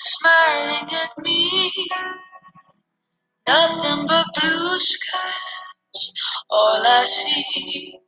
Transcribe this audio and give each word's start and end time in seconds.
smiling 0.00 0.88
at 1.02 1.12
me. 1.18 1.70
Nothing 3.46 4.06
but 4.06 4.26
blue 4.40 4.78
skies, 4.78 6.12
all 6.48 6.82
I 6.86 7.04
see. 7.04 7.98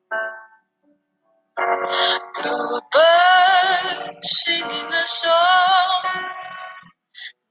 Bluebirds 2.35 4.29
singing 4.45 4.93
a 4.93 5.05
song. 5.05 6.03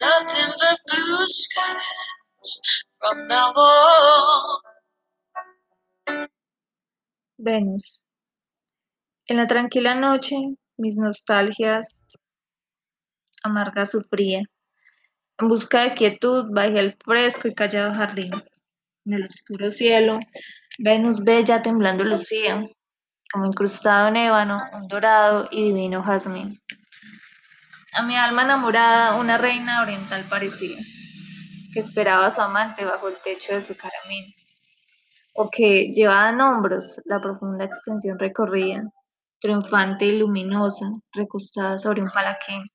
Nothing 0.01 0.53
but 0.59 0.79
blue 0.87 1.27
skies 1.27 2.61
from 2.99 3.27
now 3.27 3.51
on. 3.51 4.61
Venus. 7.37 8.03
En 9.27 9.37
la 9.37 9.47
tranquila 9.47 9.95
noche, 9.95 10.37
mis 10.77 10.97
nostalgias 10.97 11.95
amargas 13.43 13.91
sufría. 13.91 14.43
En 15.37 15.47
busca 15.47 15.81
de 15.83 15.93
quietud, 15.93 16.45
bajé 16.51 16.79
al 16.79 16.97
fresco 17.03 17.47
y 17.47 17.55
callado 17.55 17.93
jardín. 17.93 18.31
En 19.05 19.13
el 19.13 19.23
oscuro 19.25 19.71
cielo, 19.71 20.19
Venus 20.77 21.23
bella 21.23 21.61
temblando 21.61 22.03
lucía, 22.03 22.63
como 23.31 23.45
incrustado 23.45 24.09
en 24.09 24.17
ébano, 24.17 24.61
un 24.73 24.87
dorado 24.87 25.47
y 25.51 25.65
divino 25.65 26.03
jazmín. 26.03 26.61
A 27.93 28.03
mi 28.03 28.15
alma 28.15 28.43
enamorada, 28.43 29.15
una 29.15 29.37
reina 29.37 29.81
oriental 29.81 30.23
parecía, 30.29 30.77
que 31.73 31.79
esperaba 31.79 32.27
a 32.27 32.31
su 32.31 32.41
amante 32.41 32.85
bajo 32.85 33.07
el 33.07 33.17
techo 33.17 33.53
de 33.53 33.61
su 33.61 33.75
caramín, 33.75 34.33
o 35.33 35.49
que, 35.49 35.91
llevada 35.91 36.29
en 36.29 36.41
hombros, 36.41 37.01
la 37.05 37.19
profunda 37.19 37.65
extensión 37.65 38.19
recorría, 38.19 38.83
triunfante 39.39 40.05
y 40.05 40.19
luminosa, 40.19 40.85
recostada 41.13 41.79
sobre 41.79 42.01
un 42.01 42.09
palaquín. 42.09 42.69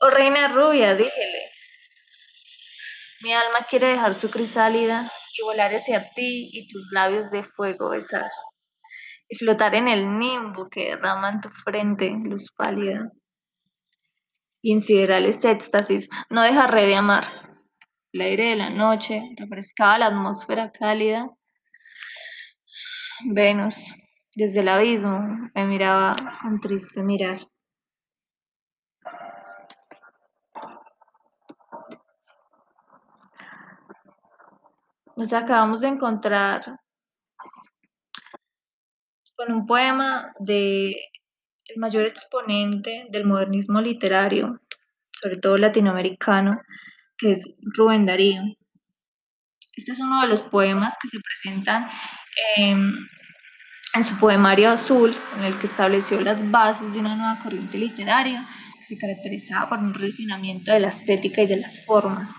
Oh 0.00 0.10
reina 0.10 0.46
rubia, 0.46 0.94
díjele, 0.94 1.50
mi 3.20 3.32
alma 3.32 3.66
quiere 3.68 3.88
dejar 3.88 4.14
su 4.14 4.30
crisálida 4.30 5.10
y 5.36 5.42
volar 5.42 5.74
hacia 5.74 6.12
ti 6.14 6.50
y 6.52 6.68
tus 6.68 6.92
labios 6.92 7.32
de 7.32 7.42
fuego 7.42 7.90
besar, 7.90 8.30
y 9.28 9.36
flotar 9.36 9.74
en 9.74 9.88
el 9.88 10.20
nimbo 10.20 10.68
que 10.70 10.90
derrama 10.90 11.30
en 11.30 11.40
tu 11.40 11.48
frente 11.50 12.12
luz 12.22 12.52
pálida. 12.56 13.10
Y 14.62 14.72
en 14.72 14.82
siderales 14.82 15.44
éxtasis 15.44 16.08
no 16.30 16.42
dejaré 16.42 16.86
de 16.86 16.94
amar. 16.94 17.24
El 18.12 18.20
aire 18.20 18.50
de 18.50 18.56
la 18.56 18.70
noche 18.70 19.20
refrescaba 19.36 19.98
la 19.98 20.06
atmósfera 20.06 20.70
cálida. 20.70 21.28
Venus, 23.24 23.92
desde 24.36 24.60
el 24.60 24.68
abismo, 24.68 25.50
me 25.56 25.66
miraba 25.66 26.14
con 26.40 26.60
triste 26.60 27.02
mirar. 27.02 27.40
Nos 35.18 35.32
acabamos 35.32 35.80
de 35.80 35.88
encontrar 35.88 36.78
con 39.34 39.52
un 39.52 39.66
poema 39.66 40.32
de 40.38 40.94
el 41.64 41.76
mayor 41.78 42.06
exponente 42.06 43.08
del 43.10 43.24
modernismo 43.24 43.80
literario, 43.80 44.60
sobre 45.20 45.38
todo 45.38 45.58
latinoamericano, 45.58 46.60
que 47.16 47.32
es 47.32 47.56
Rubén 47.76 48.06
Darío. 48.06 48.42
Este 49.76 49.90
es 49.90 49.98
uno 49.98 50.22
de 50.22 50.28
los 50.28 50.40
poemas 50.42 50.96
que 51.02 51.08
se 51.08 51.18
presentan 51.18 51.88
en, 52.54 52.94
en 53.94 54.04
su 54.04 54.16
poemario 54.18 54.70
azul, 54.70 55.16
en 55.36 55.42
el 55.42 55.58
que 55.58 55.66
estableció 55.66 56.20
las 56.20 56.48
bases 56.48 56.94
de 56.94 57.00
una 57.00 57.16
nueva 57.16 57.42
corriente 57.42 57.76
literaria 57.76 58.46
que 58.78 58.84
se 58.84 58.96
caracterizaba 58.96 59.68
por 59.68 59.78
un 59.80 59.94
refinamiento 59.94 60.70
de 60.70 60.78
la 60.78 60.90
estética 60.90 61.42
y 61.42 61.48
de 61.48 61.56
las 61.56 61.84
formas. 61.84 62.36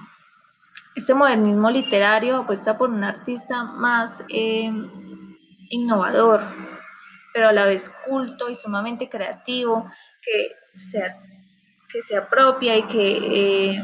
Este 0.99 1.13
modernismo 1.13 1.71
literario 1.71 2.39
apuesta 2.39 2.77
por 2.77 2.89
un 2.89 3.05
artista 3.05 3.63
más 3.63 4.21
eh, 4.27 4.69
innovador, 5.69 6.43
pero 7.33 7.47
a 7.47 7.53
la 7.53 7.63
vez 7.63 7.89
culto 8.05 8.49
y 8.49 8.55
sumamente 8.55 9.07
creativo, 9.07 9.89
que 10.21 10.51
se, 10.75 11.15
que 11.87 12.01
se 12.01 12.17
apropia 12.17 12.75
y 12.75 12.83
que 12.87 13.75
eh, 13.77 13.83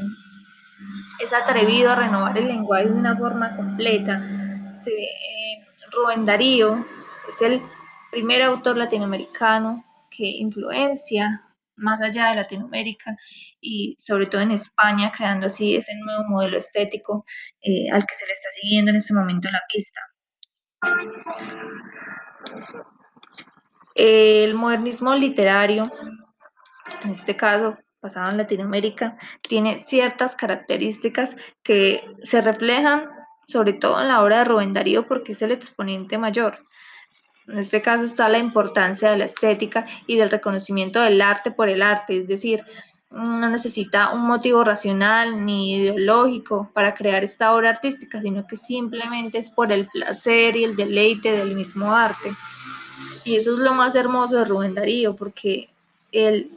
es 1.22 1.32
atrevido 1.32 1.90
a 1.92 1.96
renovar 1.96 2.38
el 2.38 2.50
lenguaje 2.50 2.90
de 2.90 2.92
una 2.92 3.16
forma 3.16 3.56
completa. 3.56 4.22
Se, 4.70 4.92
eh, 4.92 5.66
Rubén 5.94 6.26
Darío 6.26 6.86
es 7.30 7.42
el 7.42 7.62
primer 8.12 8.42
autor 8.42 8.76
latinoamericano 8.76 9.86
que 10.10 10.26
influencia 10.26 11.45
más 11.76 12.02
allá 12.02 12.30
de 12.30 12.36
Latinoamérica 12.36 13.16
y 13.60 13.96
sobre 13.98 14.28
todo 14.28 14.42
en 14.42 14.52
España, 14.52 15.12
creando 15.16 15.48
así 15.48 15.76
ese 15.76 15.94
nuevo 15.96 16.24
modelo 16.30 16.58
estético 16.58 17.26
eh, 17.62 17.90
al 17.92 18.06
que 18.06 18.16
se 18.16 18.26
le 18.26 18.32
está 18.32 18.50
siguiendo 18.62 18.92
en 18.92 18.98
este 18.98 19.14
momento 19.14 19.50
la 19.52 19.62
pista. 19.72 20.02
El 23.96 24.56
modernismo 24.56 25.16
literario, 25.16 25.90
en 27.04 27.12
este 27.12 27.36
caso 27.36 27.78
basado 28.02 28.30
en 28.30 28.38
Latinoamérica, 28.38 29.18
tiene 29.42 29.78
ciertas 29.80 30.36
características 30.36 31.36
que 31.64 32.04
se 32.24 32.42
reflejan 32.42 33.10
sobre 33.48 33.74
todo 33.74 34.02
en 34.02 34.08
la 34.08 34.24
obra 34.24 34.40
de 34.40 34.46
Rubén 34.46 34.74
Darío 34.74 35.08
porque 35.08 35.34
es 35.34 35.42
el 35.42 35.52
exponente 35.52 36.18
mayor. 36.18 36.66
En 37.48 37.60
este 37.60 37.82
caso 37.82 38.06
está 38.06 38.28
la 38.28 38.40
importancia 38.40 39.12
de 39.12 39.18
la 39.18 39.26
estética 39.26 39.86
y 40.08 40.18
del 40.18 40.32
reconocimiento 40.32 41.00
del 41.02 41.22
arte 41.22 41.52
por 41.52 41.70
el 41.70 41.82
arte, 41.82 42.18
es 42.18 42.28
decir, 42.28 42.64
no 43.12 43.50
necesita 43.50 44.12
un 44.12 44.26
motivo 44.26 44.64
racional 44.64 45.46
ni 45.46 45.76
ideológico 45.76 46.70
para 46.74 46.94
crear 46.94 47.24
esta 47.24 47.54
obra 47.54 47.70
artística, 47.70 48.20
sino 48.20 48.46
que 48.46 48.58
simplemente 48.58 49.38
es 49.38 49.50
por 49.50 49.72
el 49.72 49.88
placer 49.88 50.56
y 50.56 50.64
el 50.64 50.76
deleite 50.76 51.32
del 51.32 51.56
mismo 51.56 51.94
arte. 51.94 52.34
Y 53.24 53.36
eso 53.36 53.54
es 53.54 53.60
lo 53.60 53.74
más 53.74 53.96
hermoso 53.96 54.36
de 54.36 54.46
Rubén 54.46 54.74
Darío, 54.74 55.16
porque 55.16 55.70
él 56.12 56.52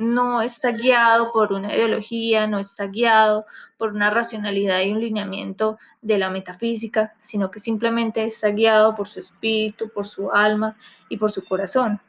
no 0.00 0.40
está 0.40 0.72
guiado 0.72 1.30
por 1.30 1.52
una 1.52 1.74
ideología, 1.74 2.46
no 2.46 2.58
está 2.58 2.86
guiado 2.86 3.44
por 3.76 3.92
una 3.92 4.10
racionalidad 4.10 4.80
y 4.80 4.92
un 4.92 5.00
lineamiento 5.00 5.78
de 6.00 6.18
la 6.18 6.30
metafísica, 6.30 7.14
sino 7.18 7.50
que 7.50 7.60
simplemente 7.60 8.24
está 8.24 8.48
guiado 8.48 8.94
por 8.94 9.08
su 9.08 9.20
espíritu, 9.20 9.90
por 9.90 10.08
su 10.08 10.32
alma 10.32 10.76
y 11.08 11.18
por 11.18 11.30
su 11.30 11.44
corazón. 11.44 12.00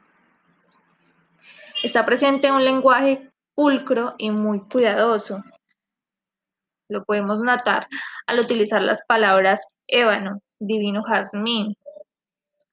Está 1.84 2.06
presente 2.06 2.52
un 2.52 2.64
lenguaje 2.64 3.30
pulcro 3.56 4.16
y 4.18 4.32
muy 4.32 4.62
cuidadoso. 4.62 5.44
Lo 6.88 7.04
podemos 7.04 7.42
notar 7.42 7.88
al 8.26 8.40
utilizar 8.40 8.82
las 8.82 9.06
palabras 9.06 9.68
ébano, 9.88 10.42
divino 10.60 11.04
jazmín, 11.04 11.76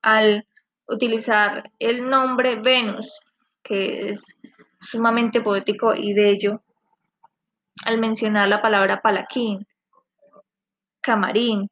al 0.02 0.46
utilizar 0.86 1.70
el 1.78 2.08
nombre 2.08 2.56
Venus, 2.56 3.20
que 3.62 4.10
es 4.10 4.24
sumamente 4.80 5.40
poético 5.40 5.94
y 5.94 6.14
bello 6.14 6.62
al 7.84 7.98
mencionar 7.98 8.48
la 8.48 8.60
palabra 8.62 9.00
palaquín, 9.00 9.66
camarín, 11.00 11.68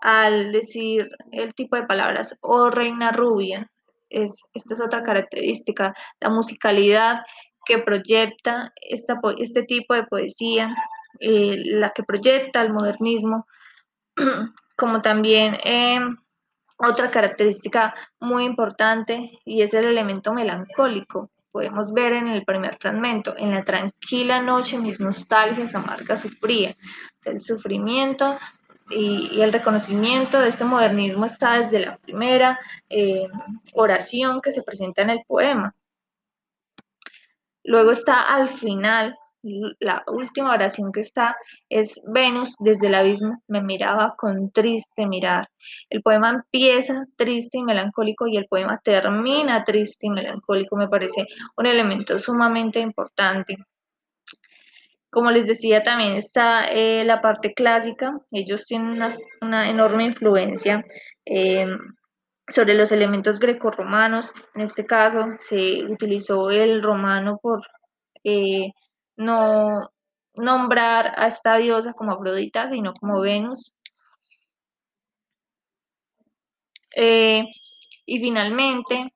al 0.00 0.52
decir 0.52 1.08
el 1.32 1.54
tipo 1.54 1.76
de 1.76 1.84
palabras 1.84 2.36
oh, 2.40 2.70
reina 2.70 3.10
rubia. 3.12 3.70
Es, 4.10 4.42
esta 4.52 4.74
es 4.74 4.80
otra 4.80 5.02
característica, 5.02 5.94
la 6.20 6.30
musicalidad 6.30 7.22
que 7.64 7.78
proyecta 7.78 8.72
esta, 8.76 9.18
este 9.38 9.62
tipo 9.62 9.94
de 9.94 10.04
poesía, 10.04 10.74
eh, 11.20 11.56
la 11.64 11.90
que 11.90 12.02
proyecta 12.02 12.62
el 12.62 12.72
modernismo, 12.72 13.46
como 14.76 15.00
también 15.00 15.54
eh, 15.64 16.00
otra 16.76 17.10
característica 17.10 17.94
muy 18.20 18.44
importante 18.44 19.38
y 19.44 19.62
es 19.62 19.74
el 19.74 19.86
elemento 19.86 20.32
melancólico 20.32 21.30
podemos 21.54 21.92
ver 21.92 22.14
en 22.14 22.26
el 22.26 22.44
primer 22.44 22.76
fragmento, 22.78 23.32
en 23.38 23.52
la 23.52 23.62
tranquila 23.62 24.42
noche 24.42 24.76
mis 24.76 24.98
nostalgias 24.98 25.76
amargas 25.76 26.22
sufría. 26.22 26.76
el 27.26 27.40
sufrimiento 27.40 28.36
y, 28.90 29.40
el 29.40 29.52
reconocimiento 29.52 30.40
de 30.40 30.48
este 30.48 30.64
modernismo 30.64 31.26
está 31.26 31.60
desde 31.60 31.78
la 31.78 31.96
primera 31.98 32.58
eh, 32.88 33.28
oración 33.72 34.40
que 34.40 34.50
se 34.50 34.64
presenta 34.64 35.02
en 35.02 35.10
el 35.10 35.20
poema. 35.28 35.72
Luego 37.62 37.92
está 37.92 38.22
al 38.22 38.48
final 38.48 39.16
la 39.80 40.02
última 40.06 40.52
oración 40.52 40.90
que 40.92 41.00
está 41.00 41.36
es 41.68 42.00
Venus 42.06 42.54
desde 42.58 42.86
el 42.86 42.94
abismo 42.94 43.42
me 43.46 43.62
miraba 43.62 44.14
con 44.16 44.50
triste 44.50 45.06
mirar. 45.06 45.48
El 45.90 46.02
poema 46.02 46.30
empieza 46.30 47.06
triste 47.16 47.58
y 47.58 47.64
melancólico 47.64 48.26
y 48.26 48.36
el 48.36 48.46
poema 48.46 48.80
termina 48.82 49.64
triste 49.64 50.06
y 50.06 50.10
melancólico. 50.10 50.76
Me 50.76 50.88
parece 50.88 51.26
un 51.56 51.66
elemento 51.66 52.18
sumamente 52.18 52.80
importante. 52.80 53.56
Como 55.10 55.30
les 55.30 55.46
decía, 55.46 55.82
también 55.82 56.14
está 56.14 56.66
eh, 56.66 57.04
la 57.04 57.20
parte 57.20 57.54
clásica. 57.54 58.18
Ellos 58.32 58.64
tienen 58.64 59.00
una, 59.40 59.70
enorme 59.70 60.04
influencia. 60.04 60.84
Eh, 61.24 61.66
sobre 62.48 62.74
los 62.74 62.92
elementos 62.92 63.38
grecorromanos. 63.38 64.32
En 64.54 64.62
este 64.62 64.84
caso 64.84 65.28
se 65.38 65.84
utilizó 65.84 66.50
el 66.50 66.82
romano 66.82 67.38
por 67.40 67.62
eh, 68.24 68.72
no 69.16 69.90
nombrar 70.34 71.12
a 71.16 71.26
esta 71.26 71.56
diosa 71.56 71.92
como 71.94 72.12
Afrodita, 72.12 72.68
sino 72.68 72.92
como 72.94 73.20
Venus. 73.20 73.74
Eh, 76.96 77.44
y 78.06 78.18
finalmente, 78.20 79.12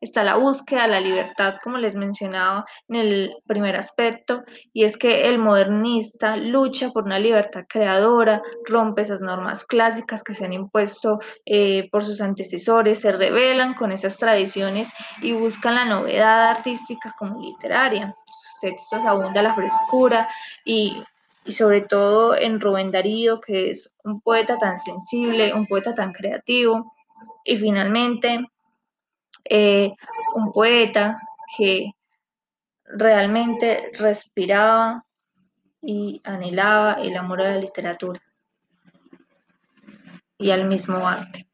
está 0.00 0.24
la 0.24 0.36
búsqueda, 0.36 0.86
la 0.86 1.00
libertad, 1.00 1.56
como 1.62 1.76
les 1.76 1.94
mencionaba 1.94 2.64
en 2.88 2.96
el 2.96 3.36
primer 3.46 3.76
aspecto, 3.76 4.42
y 4.72 4.84
es 4.84 4.96
que 4.96 5.28
el 5.28 5.38
modernista 5.38 6.36
lucha 6.36 6.90
por 6.90 7.04
una 7.04 7.18
libertad 7.18 7.64
creadora, 7.68 8.42
rompe 8.66 9.02
esas 9.02 9.20
normas 9.20 9.64
clásicas 9.64 10.22
que 10.22 10.34
se 10.34 10.46
han 10.46 10.52
impuesto 10.54 11.18
eh, 11.44 11.88
por 11.90 12.02
sus 12.02 12.20
antecesores, 12.20 13.00
se 13.00 13.12
rebelan 13.12 13.74
con 13.74 13.92
esas 13.92 14.16
tradiciones 14.16 14.90
y 15.20 15.32
buscan 15.32 15.74
la 15.74 15.84
novedad 15.84 16.48
artística 16.50 17.14
como 17.18 17.40
literaria. 17.40 18.14
Textos 18.60 19.04
abunda 19.04 19.42
la 19.42 19.54
frescura 19.54 20.28
y 20.64 21.02
y 21.44 21.52
sobre 21.52 21.80
todo 21.82 22.36
en 22.36 22.60
Rubén 22.60 22.90
Darío, 22.90 23.40
que 23.40 23.70
es 23.70 23.92
un 24.04 24.20
poeta 24.20 24.58
tan 24.58 24.78
sensible, 24.78 25.54
un 25.54 25.66
poeta 25.66 25.94
tan 25.94 26.12
creativo, 26.12 26.94
y 27.44 27.56
finalmente 27.56 28.46
eh, 29.44 29.92
un 30.34 30.52
poeta 30.52 31.18
que 31.56 31.92
realmente 32.84 33.90
respiraba 33.98 35.04
y 35.82 36.20
anhelaba 36.24 36.94
el 36.94 37.16
amor 37.16 37.40
a 37.40 37.50
la 37.50 37.56
literatura 37.56 38.20
y 40.36 40.50
al 40.50 40.66
mismo 40.66 41.08
arte. 41.08 41.49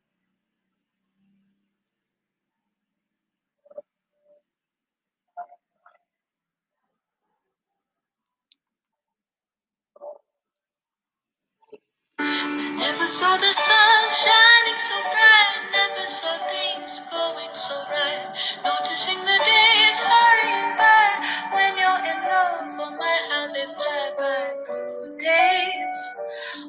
Never 12.86 13.08
saw 13.08 13.36
the 13.36 13.52
sun 13.52 14.10
shining 14.22 14.78
so 14.78 14.94
bright, 15.10 15.58
never 15.72 16.06
saw 16.06 16.38
things 16.48 17.00
going 17.10 17.52
so 17.52 17.74
right. 17.90 18.28
Noticing 18.62 19.18
the 19.18 19.38
days 19.44 19.98
hurrying 19.98 20.70
by 20.78 21.08
when 21.52 21.72
you're 21.82 22.04
in 22.12 22.18
love. 22.30 22.78
Oh 22.78 22.96
my, 22.96 23.18
how 23.28 23.48
they 23.52 23.66
fly 23.66 24.10
by. 24.16 24.54
Blue 24.68 25.18
days, 25.18 25.98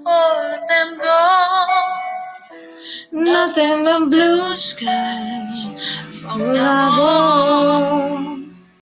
all 0.08 0.42
of 0.58 0.68
them 0.68 0.98
gone. 0.98 2.00
Nothing 3.12 3.84
but 3.84 4.10
blue 4.10 4.56
skies 4.56 6.02
from 6.22 6.40
now 6.54 7.02
on. 7.02 8.07